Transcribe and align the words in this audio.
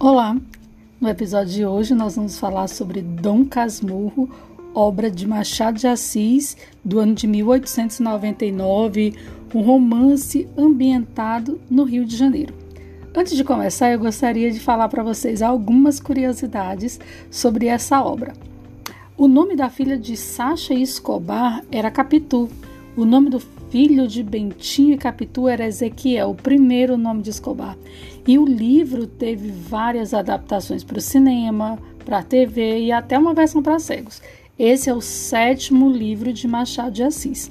Olá! 0.00 0.36
No 1.00 1.08
episódio 1.08 1.52
de 1.52 1.66
hoje 1.66 1.92
nós 1.92 2.14
vamos 2.14 2.38
falar 2.38 2.68
sobre 2.68 3.02
Dom 3.02 3.44
Casmurro, 3.44 4.30
obra 4.72 5.10
de 5.10 5.26
Machado 5.26 5.76
de 5.76 5.88
Assis, 5.88 6.56
do 6.84 7.00
ano 7.00 7.16
de 7.16 7.26
1899, 7.26 9.16
um 9.52 9.60
romance 9.60 10.48
ambientado 10.56 11.60
no 11.68 11.82
Rio 11.82 12.04
de 12.04 12.16
Janeiro. 12.16 12.54
Antes 13.12 13.36
de 13.36 13.42
começar, 13.42 13.90
eu 13.90 13.98
gostaria 13.98 14.52
de 14.52 14.60
falar 14.60 14.88
para 14.88 15.02
vocês 15.02 15.42
algumas 15.42 15.98
curiosidades 15.98 17.00
sobre 17.28 17.66
essa 17.66 18.00
obra. 18.00 18.34
O 19.16 19.26
nome 19.26 19.56
da 19.56 19.68
filha 19.68 19.98
de 19.98 20.16
Sacha 20.16 20.74
Escobar 20.74 21.64
era 21.72 21.90
Capitu. 21.90 22.48
O 22.96 23.04
nome 23.04 23.30
do 23.30 23.40
filho 23.70 24.08
de 24.08 24.22
Bentinho 24.22 24.94
e 24.94 24.98
Capitu 24.98 25.48
era 25.48 25.66
Ezequiel, 25.66 26.30
o 26.30 26.34
primeiro 26.34 26.96
nome 26.96 27.22
de 27.22 27.30
Escobar. 27.30 27.76
E 28.26 28.38
o 28.38 28.44
livro 28.44 29.06
teve 29.06 29.50
várias 29.50 30.12
adaptações 30.12 30.82
para 30.84 30.98
o 30.98 31.02
cinema, 31.02 31.78
para 32.04 32.18
a 32.18 32.22
TV 32.22 32.80
e 32.80 32.92
até 32.92 33.18
uma 33.18 33.34
versão 33.34 33.62
para 33.62 33.78
cegos. 33.78 34.22
Esse 34.58 34.90
é 34.90 34.94
o 34.94 35.00
sétimo 35.00 35.88
livro 35.90 36.32
de 36.32 36.48
Machado 36.48 36.90
de 36.90 37.02
Assis. 37.02 37.50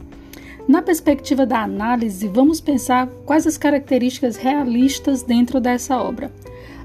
Na 0.67 0.81
perspectiva 0.81 1.45
da 1.45 1.63
análise, 1.63 2.27
vamos 2.27 2.59
pensar 2.59 3.07
quais 3.25 3.47
as 3.47 3.57
características 3.57 4.35
realistas 4.35 5.23
dentro 5.23 5.61
dessa 5.61 5.97
obra. 6.01 6.31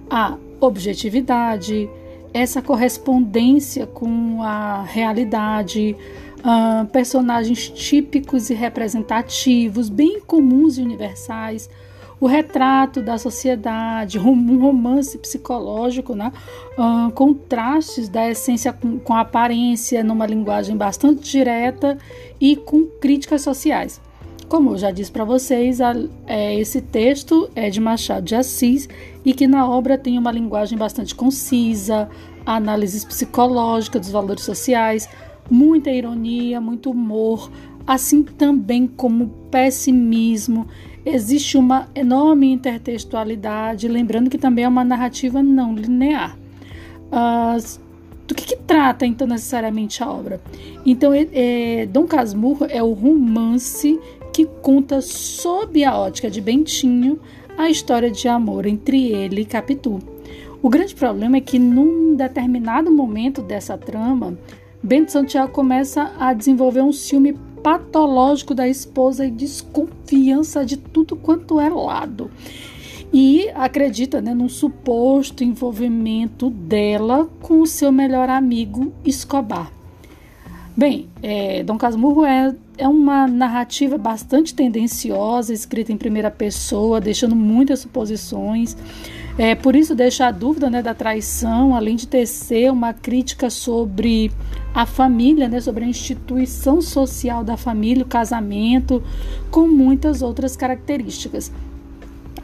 A 0.09 0.37
objetividade, 0.61 1.91
essa 2.33 2.62
correspondência 2.62 3.87
com 3.87 4.41
a 4.43 4.85
realidade, 4.85 5.97
uh, 6.45 6.87
personagens 6.87 7.69
típicos 7.69 8.51
e 8.51 8.55
representativos, 8.55 9.89
bem 9.89 10.21
comuns 10.21 10.79
e 10.79 10.83
universais, 10.83 11.69
o 12.21 12.27
retrato 12.27 13.03
da 13.03 13.19
sociedade, 13.19 14.17
um 14.19 14.61
romance 14.61 15.19
psicológico, 15.19 16.15
né? 16.15 16.33
Uh, 16.79 17.11
contrastes 17.12 18.09
da 18.09 18.31
essência 18.31 18.73
com, 18.73 18.99
com, 19.01 19.12
a 19.12 19.23
aparência, 19.23 20.05
numa 20.05 20.25
linguagem 20.25 20.77
bastante 20.77 21.29
direta 21.29 21.99
e 22.41 22.55
com 22.55 22.84
críticas 23.01 23.43
sociais. 23.43 24.01
Como 24.49 24.73
eu 24.73 24.79
já 24.79 24.91
disse 24.91 25.11
para 25.11 25.25
vocês, 25.25 25.81
a, 25.81 25.95
é, 26.27 26.55
esse 26.61 26.81
texto 26.81 27.51
é 27.56 27.71
de 27.71 27.81
Machado 27.81 28.25
de 28.25 28.37
Assis 28.37 28.89
e 29.25 29.33
que 29.34 29.49
na 29.49 29.69
obra 29.69 29.99
tem 29.99 30.17
uma 30.17 30.31
linguagem 30.31 30.79
bastante 30.79 31.15
concisa, 31.15 32.09
análises 32.47 33.05
psicológicas 33.05 34.03
dos 34.03 34.11
valores 34.11 34.45
sociais, 34.45 35.09
muita 35.51 35.91
ironia, 35.91 36.61
muito 36.61 36.91
humor, 36.91 37.51
assim 37.87 38.23
também 38.23 38.87
como 38.87 39.29
pessimismo. 39.51 40.67
Existe 41.05 41.57
uma 41.57 41.89
enorme 41.95 42.53
intertextualidade, 42.53 43.89
lembrando 43.89 44.31
que 44.31 44.39
também 44.39 44.65
é 44.65 44.69
uma 44.69 44.84
narrativa 44.84 45.43
não 45.43 45.75
linear. 45.75 46.37
Uh, 47.09 47.81
do 48.27 48.34
que, 48.34 48.47
que, 48.47 48.57
trata 48.57 49.05
então 49.05 49.27
necessariamente 49.27 50.03
a 50.03 50.11
obra? 50.11 50.41
Então, 50.87 51.12
é, 51.12 51.87
Dom 51.87 52.06
Casmurro 52.06 52.67
é 52.69 52.83
o 52.83 52.93
romance 52.93 53.99
que 54.33 54.47
conta 54.62 55.01
sob 55.03 55.84
a 55.84 55.99
ótica 55.99 56.31
de 56.31 56.41
Bentinho 56.41 57.21
a 57.56 57.69
história 57.69 58.11
de 58.11 58.27
amor 58.29 58.67
entre 58.67 59.12
ele 59.12 59.43
e 59.43 59.45
Capitu. 59.45 59.99
O 60.62 60.69
grande 60.69 60.95
problema 60.95 61.37
é 61.37 61.41
que 61.41 61.59
num 61.59 62.15
determinado 62.15 62.91
momento 62.91 63.43
dessa 63.43 63.77
trama, 63.77 64.39
Bento 64.83 65.12
Santiago 65.12 65.52
começa 65.52 66.12
a 66.19 66.34
desenvolver 66.34 66.80
um 66.83 66.92
ciúme 66.92 67.34
patológico 67.62 68.52
da 68.52 68.66
esposa 68.66 69.25
e 69.25 69.30
desconfiança 69.30 70.66
de 70.66 70.77
tudo 70.77 71.14
quanto 71.14 71.61
é 71.61 71.69
lado. 71.69 72.28
E 73.12 73.48
acredita 73.55 74.20
né, 74.20 74.34
num 74.34 74.48
suposto 74.48 75.44
envolvimento 75.44 76.50
dela 76.50 77.28
com 77.41 77.60
o 77.60 77.66
seu 77.66 77.92
melhor 77.92 78.28
amigo 78.28 78.92
Escobar. 79.04 79.71
Bem, 80.76 81.09
é, 81.22 81.62
Dom 81.62 81.78
Casmurro 81.78 82.25
é, 82.25 82.53
é 82.78 82.88
uma 82.88 83.28
narrativa 83.28 83.97
bastante 83.97 84.53
tendenciosa, 84.54 85.53
escrita 85.53 85.92
em 85.92 85.98
primeira 85.98 86.31
pessoa, 86.31 87.00
deixando 87.00 87.37
muitas 87.37 87.81
suposições. 87.81 88.76
É, 89.38 89.54
por 89.54 89.75
isso 89.75 89.94
deixa 89.94 90.26
a 90.26 90.31
dúvida 90.31 90.69
né, 90.69 90.82
da 90.82 90.94
traição, 90.94 91.75
além 91.75 91.97
de 91.97 92.06
tecer 92.06 92.70
uma 92.70 92.93
crítica 92.93 93.48
sobre 93.48 94.31
a 94.75 94.84
família, 94.84 95.48
né, 95.48 95.60
sobre 95.60 95.84
a 95.84 95.88
instituição 95.88 96.82
social 96.82 97.42
da 97.42 97.56
família, 97.56 98.04
o 98.04 98.09
casamento, 98.09 99.03
com 99.50 99.66
muitas 99.66 100.21
outras 100.21 100.54
características. 100.54 101.50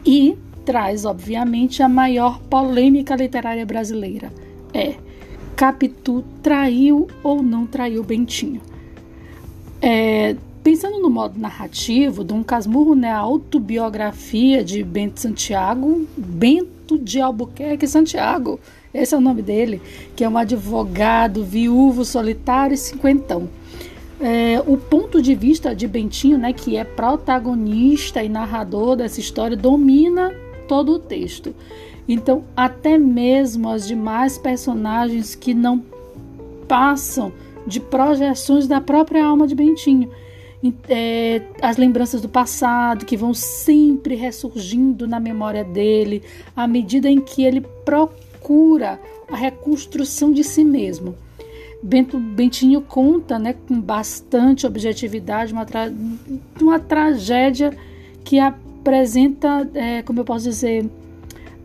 E 0.05 0.35
traz, 0.65 1.05
obviamente, 1.05 1.83
a 1.83 1.89
maior 1.89 2.39
polêmica 2.41 3.15
literária 3.15 3.65
brasileira. 3.65 4.31
É, 4.73 4.95
Capitu 5.55 6.23
traiu 6.41 7.07
ou 7.23 7.43
não 7.43 7.67
traiu 7.67 8.03
Bentinho? 8.03 8.61
É, 9.81 10.35
Pensando 10.63 10.99
no 10.99 11.09
modo 11.09 11.39
narrativo, 11.39 12.23
Dom 12.23 12.43
Casmurro 12.43 12.93
é 13.03 13.09
a 13.09 13.17
autobiografia 13.17 14.61
de 14.63 14.83
Bento 14.83 15.21
Santiago, 15.21 16.05
Bento 16.17 16.78
de 16.97 17.19
Albuquerque 17.19 17.87
Santiago, 17.87 18.59
esse 18.93 19.13
é 19.13 19.17
o 19.17 19.21
nome 19.21 19.41
dele, 19.41 19.81
que 20.15 20.23
é 20.23 20.29
um 20.29 20.37
advogado 20.37 21.43
viúvo, 21.43 22.03
solitário 22.03 22.73
e 22.73 22.77
cinquentão. 22.77 23.49
É, 24.19 24.61
o 24.65 24.77
ponto 24.77 25.21
de 25.21 25.33
vista 25.35 25.73
de 25.73 25.87
Bentinho, 25.87 26.37
né, 26.37 26.51
que 26.51 26.75
é 26.75 26.83
protagonista 26.83 28.23
e 28.23 28.27
narrador 28.27 28.95
dessa 28.95 29.19
história, 29.19 29.55
domina 29.55 30.33
todo 30.67 30.93
o 30.93 30.99
texto. 30.99 31.55
Então, 32.07 32.43
até 32.57 32.97
mesmo 32.97 33.69
as 33.69 33.87
demais 33.87 34.37
personagens 34.37 35.35
que 35.35 35.53
não 35.53 35.83
passam 36.67 37.31
de 37.65 37.79
projeções 37.79 38.67
da 38.67 38.81
própria 38.81 39.23
alma 39.23 39.47
de 39.47 39.55
Bentinho 39.55 40.09
é, 40.89 41.41
as 41.61 41.77
lembranças 41.77 42.21
do 42.21 42.27
passado 42.27 43.05
que 43.05 43.15
vão 43.15 43.33
sempre 43.33 44.15
ressurgindo 44.15 45.07
na 45.07 45.19
memória 45.19 45.63
dele 45.63 46.21
à 46.55 46.67
medida 46.67 47.09
em 47.09 47.21
que 47.21 47.43
ele 47.43 47.61
procura 47.85 48.99
a 49.31 49.35
reconstrução 49.35 50.31
de 50.31 50.43
si 50.43 50.63
mesmo. 50.63 51.15
Bento 51.81 52.19
Bentinho 52.19 52.81
conta 52.81 53.39
né, 53.39 53.55
com 53.67 53.79
bastante 53.79 54.67
objetividade 54.67 55.53
uma, 55.53 55.65
tra 55.65 55.91
uma 56.59 56.77
tragédia 56.77 57.71
que 58.25 58.37
apresenta, 58.37 59.69
é, 59.73 60.01
como 60.01 60.19
eu 60.19 60.25
posso 60.25 60.43
dizer, 60.43 60.89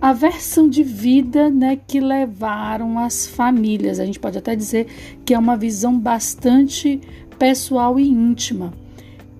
a 0.01 0.13
versão 0.13 0.69
de 0.69 0.85
vida 0.85 1.51
né, 1.51 1.81
que 1.89 1.99
levaram 1.99 2.97
as 2.99 3.27
famílias. 3.27 3.99
A 3.99 4.07
gente 4.07 4.21
pode 4.21 4.39
até 4.39 4.55
dizer 4.55 4.87
que 5.25 5.35
é 5.35 5.39
uma 5.39 5.57
visão 5.57 5.99
bastante 5.99 7.01
pessoal 7.39 7.99
e 7.99 8.09
íntima. 8.09 8.73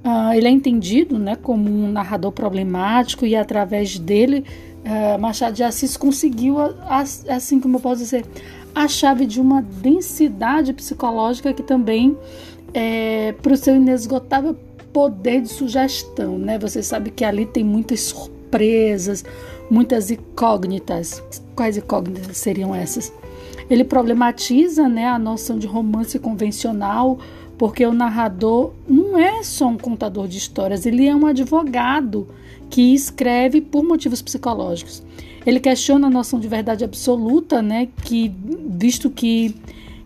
Uh, 0.05 0.35
ele 0.35 0.47
é 0.47 0.51
entendido 0.51 1.19
né, 1.19 1.35
como 1.35 1.71
um 1.71 1.91
narrador 1.91 2.31
problemático 2.31 3.25
e 3.25 3.35
através 3.35 3.99
dele 3.99 4.45
uh, 4.85 5.19
Machado 5.19 5.55
de 5.55 5.63
Assis 5.63 5.97
conseguiu, 5.97 6.57
assim 7.29 7.59
como 7.59 7.77
eu 7.77 7.81
posso 7.81 8.03
dizer, 8.03 8.27
a 8.75 8.87
chave 8.87 9.25
de 9.25 9.41
uma 9.41 9.63
densidade 9.63 10.75
psicológica 10.75 11.55
que 11.55 11.63
também 11.63 12.17
é 12.75 13.33
para 13.41 13.55
o 13.55 13.57
seu 13.57 13.77
inesgotável 13.77 14.55
poder 14.93 15.41
de 15.41 15.49
sugestão. 15.49 16.39
Né? 16.39 16.59
Você 16.59 16.83
sabe 16.83 17.11
que 17.11 17.25
ali 17.25 17.47
tem 17.47 17.65
muitas 17.65 18.01
surpresas, 18.01 19.25
muitas 19.71 20.11
incógnitas. 20.11 21.23
Quais 21.57 21.77
incógnitas 21.77 22.37
seriam 22.37 22.75
essas? 22.75 23.13
Ele 23.71 23.85
problematiza 23.85 24.89
né, 24.89 25.07
a 25.07 25.19
noção 25.19 25.59
de 25.59 25.67
romance 25.67 26.19
convencional 26.19 27.19
porque 27.59 27.85
o 27.87 27.93
narrador 27.93 28.73
não 28.89 29.19
é 29.19 29.43
só 29.43 29.69
um 29.69 29.79
contador 29.79 30.27
de 30.27 30.39
histórias, 30.39 30.87
ele 30.87 31.07
é 31.07 31.15
um 31.15 31.27
advogado 31.27 32.27
que 32.71 32.95
escreve 32.95 33.61
por 33.61 33.85
motivos 33.85 34.21
psicológicos. 34.21 35.03
Ele 35.47 35.61
questiona 35.61 36.07
a 36.07 36.11
noção 36.11 36.41
de 36.41 36.49
verdade 36.49 36.85
absoluta, 36.85 37.61
né, 37.63 37.89
que 38.05 38.35
visto 38.69 39.11
que 39.11 39.55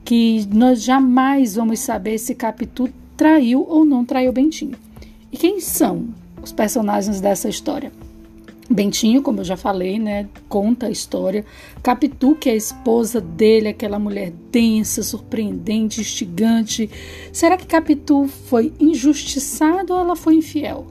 que 0.04 0.48
nós 0.50 0.82
jamais 0.82 1.56
vamos 1.56 1.80
saber 1.80 2.16
se 2.16 2.34
Capitu 2.34 2.88
traiu 3.14 3.66
ou 3.68 3.84
não 3.84 4.06
traiu 4.06 4.32
Bentinho. 4.32 4.74
E 5.30 5.36
quem 5.36 5.60
são 5.60 6.08
os 6.42 6.50
personagens 6.50 7.20
dessa 7.20 7.46
história? 7.46 7.92
Bentinho, 8.70 9.22
como 9.22 9.40
eu 9.40 9.44
já 9.44 9.56
falei, 9.56 9.98
né, 9.98 10.28
conta 10.46 10.86
a 10.86 10.90
história. 10.90 11.44
Capitu, 11.82 12.34
que 12.34 12.50
é 12.50 12.52
a 12.52 12.56
esposa 12.56 13.18
dele, 13.18 13.68
aquela 13.68 13.98
mulher 13.98 14.30
densa, 14.52 15.02
surpreendente, 15.02 16.02
instigante. 16.02 16.90
Será 17.32 17.56
que 17.56 17.66
Capitu 17.66 18.28
foi 18.46 18.72
injustiçada 18.78 19.94
ou 19.94 20.00
ela 20.00 20.14
foi 20.14 20.34
infiel? 20.34 20.86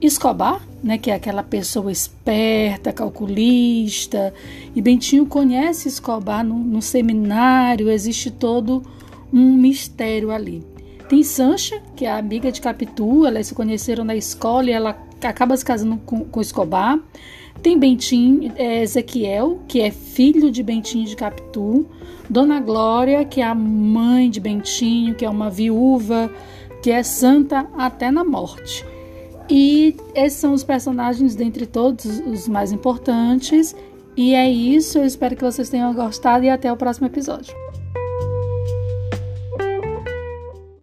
Escobar, 0.00 0.66
né, 0.82 0.98
que 0.98 1.12
é 1.12 1.14
aquela 1.14 1.44
pessoa 1.44 1.92
esperta, 1.92 2.92
calculista, 2.92 4.34
e 4.74 4.82
Bentinho 4.82 5.24
conhece 5.24 5.86
Escobar 5.86 6.44
no, 6.44 6.58
no 6.58 6.82
seminário, 6.82 7.88
existe 7.88 8.28
todo 8.28 8.82
um 9.32 9.54
mistério 9.54 10.32
ali. 10.32 10.64
Tem 11.08 11.22
Sancha, 11.22 11.80
que 11.94 12.04
é 12.04 12.10
amiga 12.10 12.50
de 12.50 12.60
Capitu, 12.60 13.24
elas 13.24 13.46
se 13.46 13.54
conheceram 13.54 14.02
na 14.02 14.16
escola 14.16 14.68
e 14.68 14.72
ela 14.72 14.98
acaba 15.26 15.56
se 15.56 15.64
casando 15.64 15.98
com, 16.04 16.24
com 16.24 16.40
Escobar. 16.40 16.98
Tem 17.62 17.78
Bentim, 17.78 18.52
é, 18.56 18.82
Ezequiel, 18.82 19.60
que 19.68 19.80
é 19.80 19.90
filho 19.90 20.50
de 20.50 20.62
Bentinho 20.62 21.04
de 21.04 21.14
Capitu. 21.14 21.86
Dona 22.28 22.60
Glória, 22.60 23.24
que 23.24 23.40
é 23.40 23.44
a 23.44 23.54
mãe 23.54 24.30
de 24.30 24.40
Bentinho, 24.40 25.14
que 25.14 25.24
é 25.24 25.28
uma 25.28 25.50
viúva, 25.50 26.30
que 26.82 26.90
é 26.90 27.02
santa 27.02 27.66
até 27.76 28.10
na 28.10 28.24
morte. 28.24 28.84
E 29.48 29.96
esses 30.14 30.38
são 30.38 30.52
os 30.52 30.64
personagens 30.64 31.34
dentre 31.34 31.66
todos 31.66 32.04
os 32.04 32.48
mais 32.48 32.72
importantes. 32.72 33.76
E 34.16 34.34
é 34.34 34.48
isso, 34.50 34.98
eu 34.98 35.04
espero 35.04 35.36
que 35.36 35.44
vocês 35.44 35.68
tenham 35.68 35.92
gostado 35.94 36.44
e 36.44 36.50
até 36.50 36.72
o 36.72 36.76
próximo 36.76 37.06
episódio. 37.06 37.61